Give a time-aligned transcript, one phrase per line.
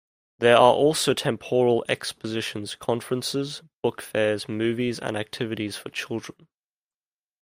[0.39, 6.47] There are also temporal expositions, conferences, book fairs, movies, and activities for children.